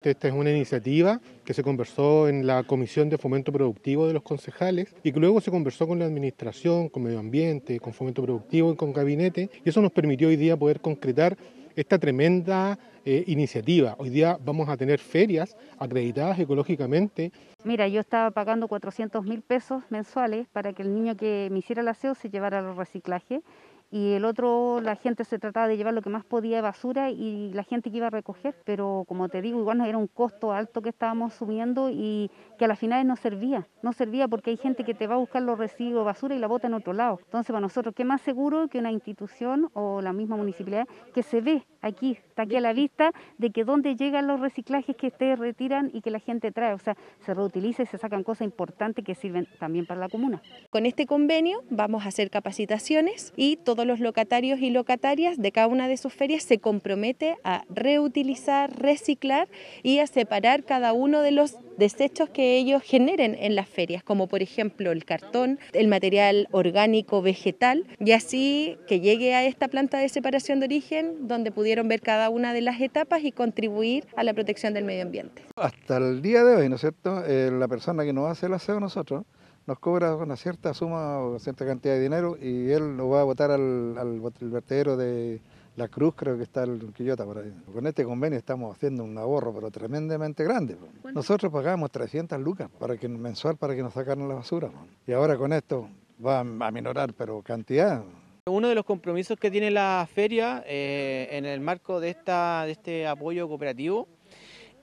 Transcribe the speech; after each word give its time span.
Esta 0.00 0.28
es 0.28 0.34
una 0.34 0.52
iniciativa 0.52 1.20
que 1.44 1.52
se 1.52 1.64
conversó 1.64 2.28
en 2.28 2.46
la 2.46 2.62
Comisión 2.62 3.08
de 3.08 3.18
Fomento 3.18 3.50
Productivo 3.50 4.06
de 4.06 4.12
los 4.12 4.22
concejales 4.22 4.94
y 5.02 5.10
que 5.10 5.18
luego 5.18 5.40
se 5.40 5.50
conversó 5.50 5.88
con 5.88 5.98
la 5.98 6.04
Administración, 6.04 6.88
con 6.88 7.02
Medio 7.02 7.18
Ambiente, 7.18 7.80
con 7.80 7.92
Fomento 7.92 8.22
Productivo 8.22 8.72
y 8.72 8.76
con 8.76 8.92
Gabinete 8.92 9.50
y 9.64 9.68
eso 9.68 9.82
nos 9.82 9.90
permitió 9.90 10.28
hoy 10.28 10.36
día 10.36 10.56
poder 10.56 10.80
concretar 10.80 11.36
esta 11.74 11.98
tremenda 11.98 12.78
eh, 13.04 13.24
iniciativa. 13.26 13.96
Hoy 13.98 14.10
día 14.10 14.38
vamos 14.40 14.68
a 14.68 14.76
tener 14.76 15.00
ferias 15.00 15.56
acreditadas 15.78 16.38
ecológicamente. 16.38 17.32
Mira, 17.64 17.88
yo 17.88 18.00
estaba 18.00 18.30
pagando 18.30 18.68
400 18.68 19.24
mil 19.24 19.42
pesos 19.42 19.82
mensuales 19.90 20.46
para 20.52 20.72
que 20.74 20.82
el 20.82 20.94
niño 20.94 21.16
que 21.16 21.48
me 21.50 21.58
hiciera 21.58 21.82
el 21.82 21.88
aseo 21.88 22.14
se 22.14 22.30
llevara 22.30 22.60
al 22.60 22.76
reciclaje 22.76 23.42
y 23.90 24.12
el 24.12 24.24
otro 24.24 24.80
la 24.80 24.96
gente 24.96 25.24
se 25.24 25.38
trataba 25.38 25.68
de 25.68 25.76
llevar 25.76 25.94
lo 25.94 26.02
que 26.02 26.10
más 26.10 26.24
podía 26.24 26.56
de 26.56 26.62
basura 26.62 27.10
y 27.10 27.52
la 27.52 27.62
gente 27.62 27.90
que 27.90 27.96
iba 27.96 28.08
a 28.08 28.10
recoger, 28.10 28.54
pero 28.64 29.04
como 29.08 29.28
te 29.28 29.42
digo, 29.42 29.58
igual 29.58 29.78
no 29.78 29.84
era 29.84 29.98
un 29.98 30.06
costo 30.06 30.52
alto 30.52 30.82
que 30.82 30.90
estábamos 30.90 31.34
subiendo 31.34 31.88
y 31.90 32.30
que 32.58 32.64
a 32.66 32.68
las 32.68 32.78
finales 32.78 33.06
no 33.06 33.16
servía, 33.16 33.66
no 33.82 33.92
servía 33.92 34.28
porque 34.28 34.50
hay 34.50 34.56
gente 34.56 34.84
que 34.84 34.94
te 34.94 35.06
va 35.06 35.14
a 35.14 35.18
buscar 35.18 35.42
los 35.42 35.58
residuos 35.58 36.04
basura 36.04 36.34
y 36.34 36.38
la 36.38 36.46
bota 36.46 36.66
en 36.66 36.74
otro 36.74 36.92
lado. 36.92 37.18
Entonces 37.24 37.48
para 37.48 37.60
nosotros, 37.60 37.94
¿qué 37.94 38.04
más 38.04 38.20
seguro 38.20 38.68
que 38.68 38.78
una 38.78 38.92
institución 38.92 39.70
o 39.74 40.00
la 40.02 40.12
misma 40.12 40.36
municipalidad 40.36 40.86
que 41.14 41.22
se 41.22 41.40
ve 41.40 41.64
aquí, 41.80 42.12
está 42.12 42.42
aquí 42.42 42.56
a 42.56 42.60
la 42.60 42.72
vista 42.72 43.12
de 43.38 43.50
que 43.50 43.64
dónde 43.64 43.96
llegan 43.96 44.26
los 44.26 44.40
reciclajes 44.40 44.96
que 44.96 45.08
ustedes 45.08 45.38
retiran 45.38 45.90
y 45.92 46.00
que 46.00 46.10
la 46.10 46.18
gente 46.18 46.52
trae, 46.52 46.74
o 46.74 46.78
sea, 46.78 46.96
se 47.20 47.34
reutiliza 47.34 47.82
y 47.82 47.86
se 47.86 47.98
sacan 47.98 48.22
cosas 48.24 48.42
importantes 48.42 49.04
que 49.04 49.14
sirven 49.14 49.48
también 49.58 49.86
para 49.86 50.00
la 50.00 50.08
comuna. 50.08 50.42
Con 50.70 50.86
este 50.86 51.06
convenio 51.06 51.62
vamos 51.70 52.04
a 52.04 52.08
hacer 52.08 52.30
capacitaciones 52.30 53.32
y 53.36 53.56
todos 53.78 53.86
los 53.86 54.00
locatarios 54.00 54.58
y 54.58 54.70
locatarias 54.70 55.38
de 55.38 55.52
cada 55.52 55.68
una 55.68 55.86
de 55.86 55.96
sus 55.96 56.12
ferias 56.12 56.42
se 56.42 56.58
compromete 56.58 57.36
a 57.44 57.62
reutilizar, 57.70 58.76
reciclar 58.76 59.46
y 59.84 60.00
a 60.00 60.08
separar 60.08 60.64
cada 60.64 60.92
uno 60.92 61.20
de 61.20 61.30
los 61.30 61.54
desechos 61.76 62.28
que 62.28 62.56
ellos 62.56 62.82
generen 62.82 63.36
en 63.38 63.54
las 63.54 63.68
ferias, 63.68 64.02
como 64.02 64.26
por 64.26 64.42
ejemplo 64.42 64.90
el 64.90 65.04
cartón, 65.04 65.60
el 65.74 65.86
material 65.86 66.48
orgánico 66.50 67.22
vegetal, 67.22 67.86
y 68.00 68.10
así 68.10 68.76
que 68.88 68.98
llegue 68.98 69.36
a 69.36 69.44
esta 69.44 69.68
planta 69.68 69.98
de 69.98 70.08
separación 70.08 70.58
de 70.58 70.66
origen 70.66 71.28
donde 71.28 71.52
pudieron 71.52 71.86
ver 71.86 72.00
cada 72.00 72.30
una 72.30 72.52
de 72.52 72.62
las 72.62 72.80
etapas 72.80 73.22
y 73.22 73.30
contribuir 73.30 74.08
a 74.16 74.24
la 74.24 74.34
protección 74.34 74.74
del 74.74 74.86
medio 74.86 75.04
ambiente. 75.04 75.44
Hasta 75.54 75.98
el 75.98 76.20
día 76.20 76.42
de 76.42 76.56
hoy, 76.56 76.68
¿no 76.68 76.74
es 76.74 76.80
cierto? 76.80 77.22
Eh, 77.24 77.52
la 77.52 77.68
persona 77.68 78.04
que 78.04 78.12
nos 78.12 78.28
hace 78.28 78.46
el 78.46 78.54
aseo 78.54 78.80
nosotros 78.80 79.22
nos 79.68 79.78
cobra 79.78 80.16
una 80.16 80.34
cierta 80.34 80.72
suma 80.72 81.18
o 81.18 81.38
cierta 81.38 81.66
cantidad 81.66 81.92
de 81.92 82.00
dinero 82.00 82.38
y 82.40 82.70
él 82.70 82.96
lo 82.96 83.10
va 83.10 83.20
a 83.20 83.24
botar 83.24 83.50
al, 83.50 83.98
al 83.98 84.18
vertedero 84.40 84.96
de 84.96 85.40
la 85.76 85.88
Cruz, 85.88 86.14
creo 86.16 86.38
que 86.38 86.44
está 86.44 86.64
el 86.64 86.90
Quillota 86.96 87.26
por 87.26 87.36
ahí. 87.36 87.52
Con 87.70 87.86
este 87.86 88.02
convenio 88.02 88.38
estamos 88.38 88.74
haciendo 88.74 89.04
un 89.04 89.18
ahorro, 89.18 89.52
pero 89.52 89.70
tremendamente 89.70 90.42
grande. 90.42 90.78
Nosotros 91.12 91.52
pagamos 91.52 91.90
300 91.90 92.40
lucas 92.40 92.70
para 92.78 92.96
que, 92.96 93.08
mensual 93.08 93.58
para 93.58 93.76
que 93.76 93.82
nos 93.82 93.92
sacaran 93.92 94.26
la 94.26 94.36
basura. 94.36 94.70
Y 95.06 95.12
ahora 95.12 95.36
con 95.36 95.52
esto 95.52 95.86
va 96.24 96.40
a 96.40 96.70
minorar, 96.70 97.12
pero 97.12 97.42
cantidad. 97.42 98.02
Uno 98.46 98.68
de 98.68 98.74
los 98.74 98.86
compromisos 98.86 99.38
que 99.38 99.50
tiene 99.50 99.70
la 99.70 100.08
feria 100.10 100.64
eh, 100.66 101.28
en 101.32 101.44
el 101.44 101.60
marco 101.60 102.00
de, 102.00 102.08
esta, 102.08 102.64
de 102.64 102.72
este 102.72 103.06
apoyo 103.06 103.46
cooperativo 103.46 104.08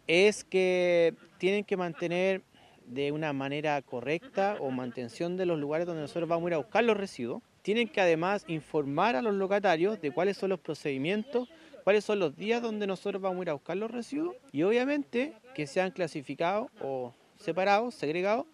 es 0.05 0.43
que 0.43 1.15
tienen 1.39 1.65
que 1.65 1.75
mantener 1.75 2.43
de 2.87 3.11
una 3.11 3.33
manera 3.33 3.81
correcta 3.81 4.57
o 4.59 4.71
mantención 4.71 5.37
de 5.37 5.45
los 5.45 5.59
lugares 5.59 5.87
donde 5.87 6.01
nosotros 6.01 6.29
vamos 6.29 6.45
a 6.45 6.49
ir 6.49 6.53
a 6.55 6.57
buscar 6.57 6.83
los 6.83 6.97
residuos. 6.97 7.41
Tienen 7.61 7.87
que 7.87 8.01
además 8.01 8.45
informar 8.47 9.15
a 9.15 9.21
los 9.21 9.33
locatarios 9.33 9.99
de 9.99 10.11
cuáles 10.11 10.37
son 10.37 10.51
los 10.51 10.59
procedimientos, 10.59 11.49
cuáles 11.83 12.05
son 12.05 12.19
los 12.19 12.35
días 12.35 12.61
donde 12.61 12.87
nosotros 12.87 13.21
vamos 13.21 13.39
a 13.39 13.43
ir 13.43 13.49
a 13.49 13.53
buscar 13.53 13.77
los 13.77 13.91
residuos 13.91 14.35
y 14.51 14.63
obviamente 14.63 15.33
que 15.55 15.67
sean 15.67 15.91
clasificados 15.91 16.69
o 16.81 17.13
separados, 17.37 17.95
segregados 17.95 18.45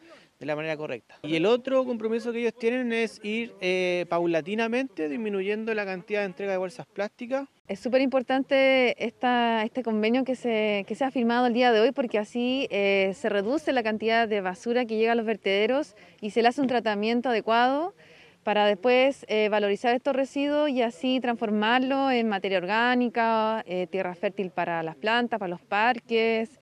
de 0.41 0.47
la 0.47 0.55
manera 0.55 0.75
correcta. 0.75 1.19
Y 1.21 1.35
el 1.35 1.45
otro 1.45 1.85
compromiso 1.85 2.33
que 2.33 2.39
ellos 2.39 2.55
tienen 2.55 2.91
es 2.91 3.21
ir 3.23 3.53
eh, 3.61 4.07
paulatinamente 4.09 5.07
disminuyendo 5.07 5.71
la 5.75 5.85
cantidad 5.85 6.21
de 6.21 6.25
entrega 6.25 6.51
de 6.51 6.57
bolsas 6.57 6.87
plásticas. 6.87 7.47
Es 7.67 7.79
súper 7.79 8.01
importante 8.01 8.95
este 9.05 9.83
convenio 9.83 10.23
que 10.25 10.35
se, 10.35 10.83
que 10.87 10.95
se 10.95 11.05
ha 11.05 11.11
firmado 11.11 11.45
el 11.45 11.53
día 11.53 11.71
de 11.71 11.79
hoy 11.79 11.91
porque 11.91 12.17
así 12.17 12.67
eh, 12.71 13.13
se 13.15 13.29
reduce 13.29 13.71
la 13.71 13.83
cantidad 13.83 14.27
de 14.27 14.41
basura 14.41 14.85
que 14.85 14.97
llega 14.97 15.11
a 15.11 15.15
los 15.15 15.27
vertederos 15.27 15.95
y 16.21 16.31
se 16.31 16.41
le 16.41 16.47
hace 16.47 16.59
un 16.59 16.67
tratamiento 16.67 17.29
adecuado 17.29 17.93
para 18.43 18.65
después 18.65 19.23
eh, 19.29 19.47
valorizar 19.49 19.93
estos 19.93 20.15
residuos 20.15 20.71
y 20.71 20.81
así 20.81 21.19
transformarlo 21.19 22.09
en 22.09 22.27
materia 22.27 22.57
orgánica, 22.57 23.63
tierra 23.91 24.15
fértil 24.15 24.49
para 24.49 24.81
las 24.81 24.95
plantas, 24.95 25.39
para 25.39 25.49
los 25.51 25.61
parques. 25.61 26.59